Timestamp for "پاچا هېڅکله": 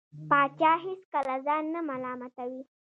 0.29-1.35